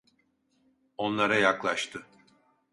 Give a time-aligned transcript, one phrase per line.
[0.97, 2.07] Onlara yaklaştı.